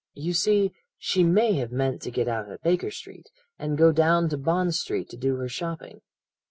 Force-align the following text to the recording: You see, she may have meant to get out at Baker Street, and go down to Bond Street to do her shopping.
You 0.15 0.33
see, 0.33 0.71
she 0.97 1.23
may 1.23 1.53
have 1.59 1.71
meant 1.71 2.01
to 2.01 2.09
get 2.09 2.27
out 2.27 2.49
at 2.49 2.63
Baker 2.63 2.89
Street, 2.89 3.29
and 3.59 3.77
go 3.77 3.91
down 3.91 4.29
to 4.29 4.37
Bond 4.39 4.73
Street 4.73 5.09
to 5.09 5.15
do 5.17 5.35
her 5.35 5.47
shopping. 5.47 6.01